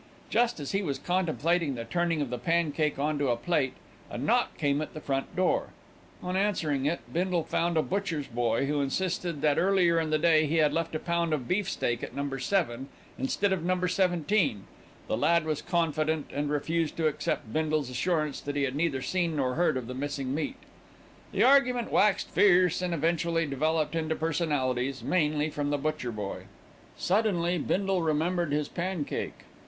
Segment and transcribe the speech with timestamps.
[0.31, 3.75] Just as he was contemplating the turning of the pancake on to a plate,
[4.09, 5.67] a knock came at the front door.
[6.23, 10.47] On answering it, Bindle found a butcher's boy, who insisted that earlier in the day
[10.47, 12.35] he had left a pound of beef steak at No.
[12.35, 13.85] 7, instead of at No.
[13.85, 14.63] 17.
[15.07, 19.35] The lad was confident, and refused to accept Bindle's assurance that he had neither seen
[19.35, 20.55] nor heard of the missing meat.
[21.31, 26.45] The argument waxed fierce and eventually developed into personalities, mainly from the butcher boy.
[26.97, 29.33] Suddenly Bindle remembered his pancake.